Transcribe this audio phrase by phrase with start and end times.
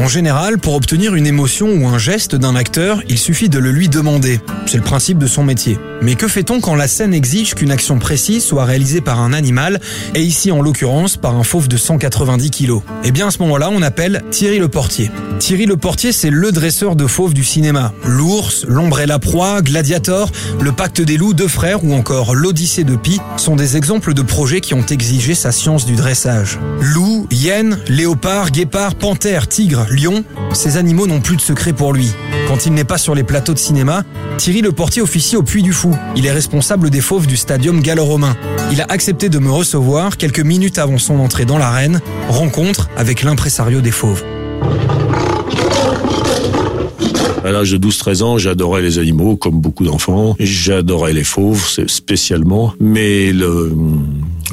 [0.00, 3.70] En général, pour obtenir une émotion ou un geste d'un acteur, il suffit de le
[3.70, 4.40] lui demander.
[4.64, 5.78] C'est le principe de son métier.
[6.00, 9.78] Mais que fait-on quand la scène exige qu'une action précise soit réalisée par un animal,
[10.14, 13.68] et ici en l'occurrence par un fauve de 190 kg Eh bien à ce moment-là,
[13.70, 15.10] on appelle Thierry Le Portier.
[15.38, 17.92] Thierry Le Portier, c'est le dresseur de fauves du cinéma.
[18.04, 20.30] L'ours, l'ombre et la proie, Gladiator,
[20.60, 24.22] le pacte des loups, deux frères ou encore l'Odyssée de Pi sont des exemples de
[24.22, 26.58] projets qui ont exigé sa science du dressage.
[26.80, 32.10] Loup, hyène, léopard, guépard, panthère, tigre, lion, ces animaux n'ont plus de secret pour lui.
[32.48, 34.04] Quand il n'est pas sur les plateaux de cinéma,
[34.38, 35.96] Thierry Le Portier officie au Puy du Fou.
[36.16, 38.36] Il est responsable des fauves du stadium gallo-romain.
[38.72, 43.22] Il a accepté de me recevoir quelques minutes avant son entrée dans l'arène, rencontre avec
[43.22, 44.24] l'impresario des fauves.
[47.44, 50.36] À l'âge de 12-13 ans, j'adorais les animaux, comme beaucoup d'enfants.
[50.38, 52.74] J'adorais les fauves, spécialement.
[52.78, 53.72] Mais le,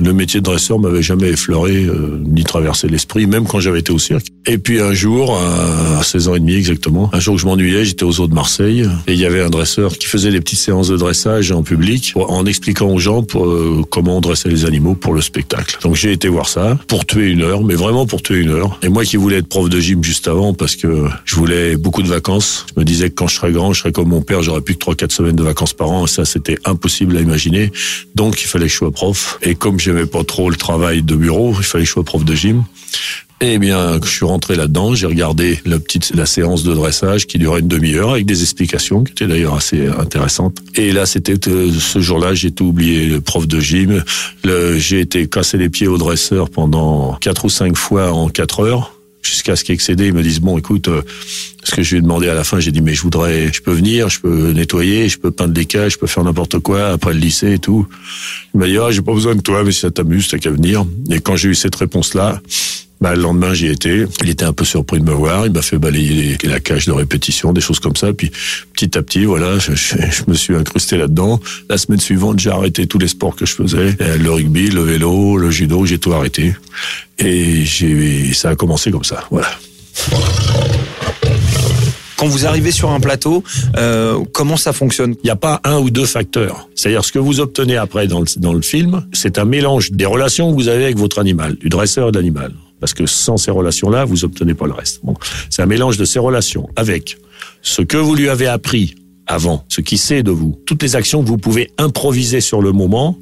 [0.00, 3.92] le métier de dresseur m'avait jamais effleuré, euh, ni traversé l'esprit, même quand j'avais été
[3.92, 4.26] au cirque.
[4.46, 7.84] Et puis un jour, à 16 ans et demi exactement, un jour que je m'ennuyais,
[7.84, 10.58] j'étais aux eaux de Marseille, et il y avait un dresseur qui faisait des petites
[10.58, 14.64] séances de dressage en public, en expliquant aux gens pour, euh, comment on dressait les
[14.64, 15.78] animaux pour le spectacle.
[15.82, 18.78] Donc j'ai été voir ça, pour tuer une heure, mais vraiment pour tuer une heure.
[18.82, 22.02] Et moi qui voulais être prof de gym juste avant, parce que je voulais beaucoup
[22.02, 24.42] de vacances, je me disais que quand je serais grand, je serais comme mon père,
[24.42, 27.72] j'aurais plus que 3-4 semaines de vacances par an, et ça c'était impossible à imaginer.
[28.14, 29.38] Donc il fallait que je sois prof.
[29.42, 32.24] Et comme j'aimais pas trop le travail de bureau, il fallait que je sois prof
[32.24, 32.64] de gym.
[33.40, 37.36] Eh bien, je suis rentré là-dedans, j'ai regardé la petite la séance de dressage qui
[37.36, 40.56] durait une demi-heure avec des explications qui étaient d'ailleurs assez intéressantes.
[40.76, 44.02] Et là, c'était euh, ce jour-là, j'ai tout oublié, le prof de gym.
[44.76, 48.93] J'ai été cassé les pieds au dresseur pendant quatre ou cinq fois en quatre heures
[49.24, 51.02] jusqu'à ce qu'excédé, ils me disent bon écoute euh,
[51.62, 53.62] ce que je lui ai demandé à la fin j'ai dit mais je voudrais je
[53.62, 56.88] peux venir je peux nettoyer je peux peindre des cages je peux faire n'importe quoi
[56.88, 57.86] après le lycée et tout.
[58.54, 60.50] Il m'a dit ah j'ai pas besoin de toi mais si ça t'amuse t'as qu'à
[60.50, 60.84] venir.
[61.10, 62.40] Et quand j'ai eu cette réponse là
[63.04, 64.06] bah, le lendemain, j'y étais.
[64.22, 65.44] Il était un peu surpris de me voir.
[65.46, 68.14] Il m'a fait balayer la cage de répétition, des choses comme ça.
[68.14, 68.30] Puis
[68.72, 71.38] petit à petit, voilà, je, je- je me suis incrusté là-dedans.
[71.68, 73.94] La semaine suivante, j'ai arrêté tous les sports que je faisais.
[74.00, 76.54] Euh, Le rugby, le vélo, le judo, j'ai tout arrêté.
[77.18, 79.24] Et j'ai, ça a commencé comme ça.
[79.30, 79.48] Voilà.
[82.16, 83.44] Quand vous arrivez sur un plateau,
[83.76, 85.14] euh, comment ça fonctionne?
[85.22, 86.68] Il n'y a pas un ou deux facteurs.
[86.74, 90.06] C'est-à-dire ce que vous obtenez après dans le, dans le film, c'est un mélange des
[90.06, 92.52] relations que vous avez avec votre animal, du dresseur et de l'animal.
[92.84, 95.00] Parce que sans ces relations-là, vous obtenez pas le reste.
[95.48, 97.16] C'est un mélange de ces relations avec
[97.62, 98.94] ce que vous lui avez appris
[99.26, 102.72] avant, ce qu'il sait de vous, toutes les actions que vous pouvez improviser sur le
[102.72, 103.16] moment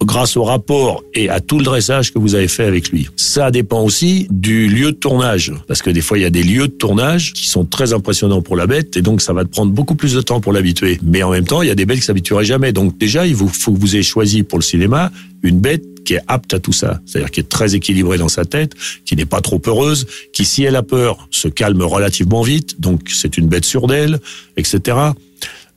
[0.00, 3.06] grâce au rapport et à tout le dressage que vous avez fait avec lui.
[3.14, 6.42] Ça dépend aussi du lieu de tournage, parce que des fois il y a des
[6.42, 9.50] lieux de tournage qui sont très impressionnants pour la bête, et donc ça va te
[9.50, 10.98] prendre beaucoup plus de temps pour l'habituer.
[11.04, 12.72] Mais en même temps, il y a des bêtes qui s'habitueraient jamais.
[12.72, 15.12] Donc déjà, il faut que vous ayez choisi pour le cinéma
[15.44, 18.44] une bête qui est apte à tout ça, c'est-à-dire qui est très équilibrée dans sa
[18.44, 18.72] tête,
[19.04, 23.10] qui n'est pas trop peureuse, qui si elle a peur se calme relativement vite, donc
[23.12, 24.20] c'est une bête sûre d'elle,
[24.56, 24.96] etc.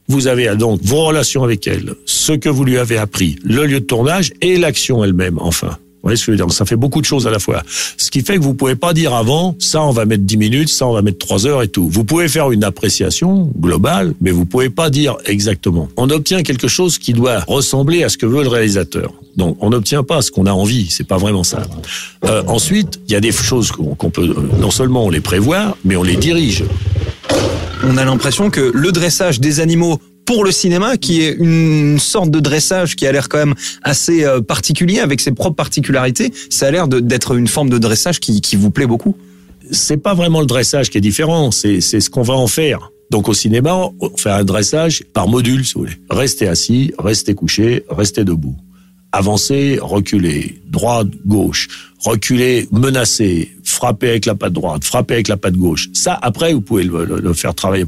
[0.08, 3.80] Vous avez donc vos relations avec elle, ce que vous lui avez appris, le lieu
[3.80, 5.78] de tournage et l'action elle-même, enfin.
[5.98, 6.54] Vous voyez ce que je veux dire?
[6.54, 7.64] Ça fait beaucoup de choses à la fois.
[7.98, 10.70] Ce qui fait que vous pouvez pas dire avant, ça on va mettre 10 minutes,
[10.70, 11.90] ça on va mettre 3 heures et tout.
[11.90, 15.90] Vous pouvez faire une appréciation globale, mais vous pouvez pas dire exactement.
[15.98, 19.14] On obtient quelque chose qui doit ressembler à ce que veut le réalisateur.
[19.36, 21.64] Donc on n'obtient pas ce qu'on a envie, c'est pas vraiment ça.
[22.26, 25.96] Euh, ensuite, il y a des choses qu'on peut, non seulement on les prévoit, mais
[25.96, 26.64] on les dirige.
[27.84, 32.30] On a l'impression que le dressage des animaux pour le cinéma, qui est une sorte
[32.30, 36.68] de dressage qui a l'air quand même assez euh, particulier, avec ses propres particularités, ça
[36.68, 39.16] a l'air d'être une forme de dressage qui, vous plaît beaucoup.
[39.72, 42.92] c'est pas vraiment le dressage qui est différent, c'est ce qu'on va en faire.
[43.10, 45.98] Donc au cinéma, on fait un dressage par module, si vous voulez.
[46.10, 48.56] Restez assis, restez couché, restez debout.
[49.14, 51.70] Avancez, reculez, droite, gauche,
[52.04, 55.90] reculez, menacez, frappez avec la patte droite, frappez avec la patte gauche.
[55.94, 57.86] Ça, après, vous pouvez le, le- le faire travailler.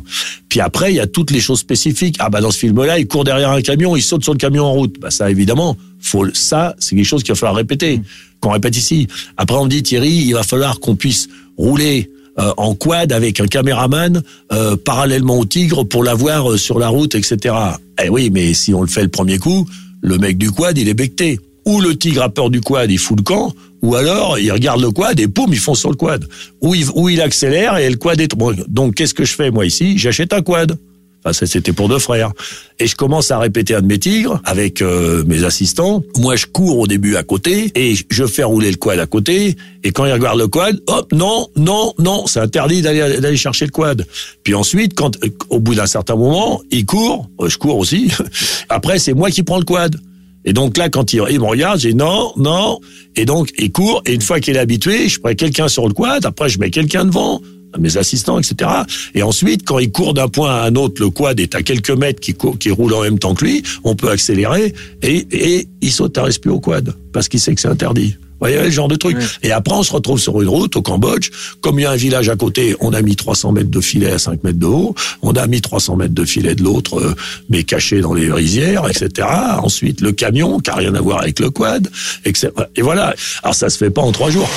[0.47, 2.15] Puis après, il y a toutes les choses spécifiques.
[2.19, 4.63] Ah bah dans ce film-là, il court derrière un camion, il saute sur le camion
[4.65, 4.95] en route.
[4.99, 8.01] Bah ça, évidemment, Faut ça, c'est quelque chose qu'il va falloir répéter.
[8.39, 9.07] Qu'on répète ici.
[9.35, 11.27] Après, on me dit Thierry, il va falloir qu'on puisse
[11.57, 14.23] rouler euh, en quad avec un caméraman
[14.53, 17.53] euh, parallèlement au tigre pour l'avoir euh, sur la route, etc.
[18.01, 19.67] Eh oui, mais si on le fait le premier coup,
[20.01, 21.39] le mec du quad, il est becté.
[21.65, 24.81] Ou le tigre a peur du quad, il fout le camp, ou alors il regarde
[24.81, 26.25] le quad et poum, il fonce sur le quad.
[26.61, 26.73] Ou
[27.09, 28.33] il, accélère et le quad est...
[28.35, 29.97] Bon, donc qu'est-ce que je fais moi ici?
[29.97, 30.77] J'achète un quad.
[31.23, 32.31] Enfin, c'était pour deux frères.
[32.79, 36.01] Et je commence à répéter un de mes tigres avec euh, mes assistants.
[36.17, 39.57] Moi, je cours au début à côté et je fais rouler le quad à côté.
[39.83, 43.65] Et quand il regarde le quad, hop, non, non, non, c'est interdit d'aller d'aller chercher
[43.65, 44.05] le quad.
[44.43, 48.11] Puis ensuite, quand euh, au bout d'un certain moment, il court, euh, je cours aussi.
[48.69, 49.99] Après, c'est moi qui prends le quad.
[50.45, 52.79] Et donc là, quand il, il me regarde, j'ai non, non.
[53.17, 54.01] Et donc, il court.
[54.05, 56.25] Et une fois qu'il est habitué, je prends quelqu'un sur le quad.
[56.25, 57.41] Après, je mets quelqu'un devant
[57.77, 58.69] mes assistants, etc.
[59.13, 61.91] Et ensuite, quand il court d'un point à un autre, le quad est à quelques
[61.91, 65.67] mètres qui, court, qui roule en même temps que lui, on peut accélérer et, et
[65.81, 68.15] il à respirer au quad parce qu'il sait que c'est interdit.
[68.39, 69.17] Vous voyez le genre de truc.
[69.43, 71.29] Et après, on se retrouve sur une route au Cambodge.
[71.59, 74.11] Comme il y a un village à côté, on a mis 300 mètres de filet
[74.11, 74.95] à 5 mètres de haut.
[75.21, 77.15] On a mis 300 mètres de filet de l'autre, euh,
[77.49, 79.27] mais caché dans les rizières, etc.
[79.61, 81.89] Ensuite, le camion, qui n'a rien à voir avec le quad,
[82.23, 82.47] etc.
[82.77, 83.13] Et voilà.
[83.43, 84.49] Alors, ça se fait pas en trois jours.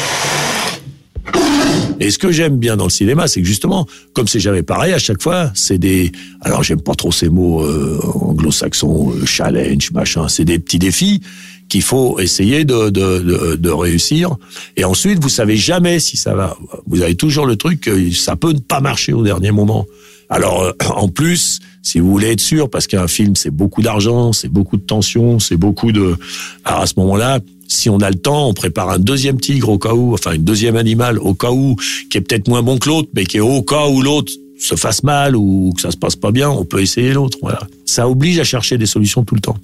[2.00, 4.92] Et ce que j'aime bien dans le cinéma, c'est que justement, comme c'est jamais pareil,
[4.92, 6.12] à chaque fois, c'est des.
[6.40, 10.28] Alors, j'aime pas trop ces mots euh, anglo-saxons, euh, challenge, machin.
[10.28, 11.20] C'est des petits défis
[11.68, 14.36] qu'il faut essayer de, de, de, de réussir.
[14.76, 16.56] Et ensuite, vous savez jamais si ça va.
[16.86, 19.86] Vous avez toujours le truc que ça peut ne pas marcher au dernier moment.
[20.28, 24.32] Alors, euh, en plus, si vous voulez être sûr, parce qu'un film, c'est beaucoup d'argent,
[24.32, 26.16] c'est beaucoup de tension, c'est beaucoup de...
[26.64, 27.40] Alors à ce moment-là,
[27.72, 30.44] si on a le temps, on prépare un deuxième tigre au cas où, enfin, une
[30.44, 31.76] deuxième animal au cas où,
[32.10, 34.76] qui est peut-être moins bon que l'autre, mais qui est au cas où l'autre se
[34.76, 37.38] fasse mal ou que ça se passe pas bien, on peut essayer l'autre.
[37.40, 37.60] Voilà.
[37.84, 39.56] Ça oblige à chercher des solutions tout le temps.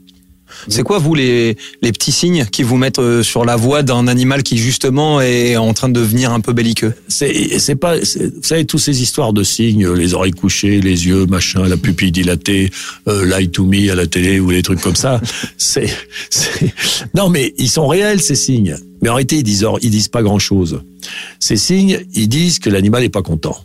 [0.68, 4.06] C'est quoi, vous, les, les petits signes qui vous mettent euh, sur la voie d'un
[4.08, 6.94] animal qui, justement, est en train de devenir un peu belliqueux?
[7.08, 11.26] C'est, pas, c'est- vous savez, toutes ces histoires de signes, les oreilles couchées, les yeux,
[11.26, 12.70] machin, la pupille dilatée,
[13.08, 15.20] euh, lie to me à la télé ou les trucs comme ça.
[15.56, 15.88] c'est,
[16.30, 16.72] c'est,
[17.14, 18.76] non, mais ils sont réels, ces signes.
[19.02, 20.80] Mais en réalité, ils disent, ils disent pas grand chose.
[21.38, 23.56] Ces signes, ils disent que l'animal est pas content.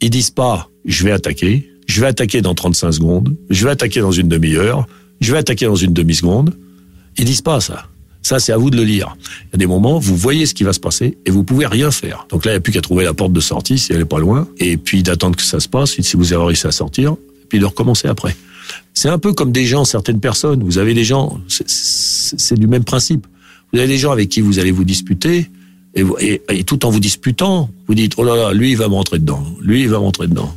[0.00, 4.00] Ils disent pas, je vais attaquer, je vais attaquer dans 35 secondes, je vais attaquer
[4.00, 4.86] dans une demi-heure,
[5.20, 6.56] je vais attaquer dans une demi-seconde.
[7.18, 7.86] Ils disent pas ça.
[8.22, 9.16] Ça, c'est à vous de le lire.
[9.44, 11.66] Il y a des moments, vous voyez ce qui va se passer et vous pouvez
[11.66, 12.26] rien faire.
[12.28, 14.04] Donc là, il n'y a plus qu'à trouver la porte de sortie si elle est
[14.04, 17.12] pas loin, et puis d'attendre que ça se passe, si vous avez réussi à sortir,
[17.12, 18.34] et puis de recommencer après.
[18.94, 20.64] C'est un peu comme des gens, certaines personnes.
[20.64, 23.26] Vous avez des gens, c'est- du même principe.
[23.72, 25.48] Vous avez des gens avec qui vous allez vous disputer,
[25.94, 29.18] et, tout en vous disputant, vous dites oh là là, lui il va me rentrer
[29.18, 30.54] dedans, lui il va me rentrer dedans.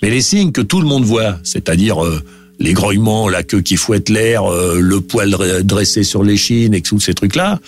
[0.00, 2.22] Mais les signes que tout le monde voit, c'est-à-dire euh,
[2.58, 6.80] les grognements, la queue qui fouette l'air, euh, le poil dre- dressé sur l'échine et
[6.82, 7.60] tous ces trucs-là,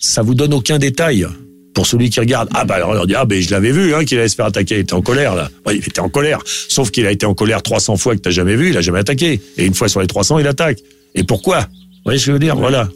[0.00, 1.26] ça vous donne aucun détail.
[1.74, 4.04] Pour celui qui regarde, ah bah alors on dit ah ben je l'avais vu hein,
[4.06, 5.50] qu'il allait se faire attaquer, il était en colère là.
[5.66, 6.40] Ouais, il était en colère.
[6.46, 9.00] Sauf qu'il a été en colère 300 fois que t'as jamais vu, il a jamais
[9.00, 9.42] attaqué.
[9.58, 10.78] Et une fois sur les 300, il attaque.
[11.14, 11.60] Et pourquoi?
[11.60, 11.66] Vous
[12.06, 12.56] voyez ce que je veux dire?
[12.56, 12.88] Voilà.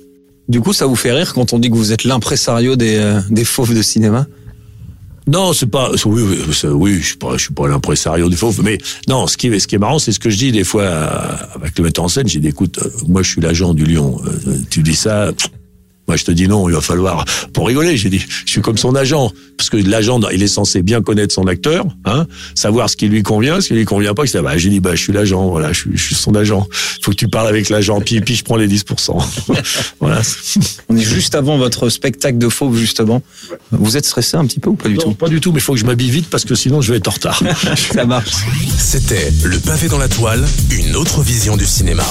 [0.48, 3.20] Du coup, ça vous fait rire quand on dit que vous êtes l'impresario des, euh,
[3.28, 4.26] des fauves de cinéma?
[5.30, 5.92] Non, c'est pas.
[6.06, 8.78] Oui, oui, oui, je suis pas, je suis pas l'impresario du fauve, mais
[9.08, 9.28] non.
[9.28, 11.36] Ce qui est, ce qui est marrant, c'est ce que je dis des fois euh,
[11.54, 12.26] avec le metteur en scène.
[12.26, 14.20] J'ai dit, écoute, euh, moi, je suis l'agent du lion.
[14.26, 15.30] Euh, tu dis ça.
[16.10, 18.76] Moi, je te dis non, il va falloir, pour rigoler, j'ai dit, je suis comme
[18.76, 19.30] son agent.
[19.56, 23.22] Parce que l'agent, il est censé bien connaître son acteur, hein, savoir ce qui lui
[23.22, 24.24] convient, ce qui lui convient pas.
[24.42, 26.66] Bah, j'ai dit, bah, je suis l'agent, voilà, je suis, je suis son agent.
[27.02, 29.22] Faut que tu parles avec l'agent, puis, puis je prends les 10%.
[30.00, 30.20] voilà.
[30.88, 33.22] On est juste avant votre spectacle de fauves, justement.
[33.70, 35.58] Vous êtes stressé un petit peu ou pas du Non, tout pas du tout, mais
[35.58, 37.40] il faut que je m'habille vite parce que sinon je vais être en retard.
[37.94, 38.32] Ça marche.
[38.76, 42.06] C'était Le pavé dans la toile, une autre vision du cinéma.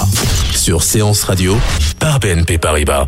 [0.55, 1.57] Sur Séance Radio,
[1.99, 3.07] par BNP Paribas.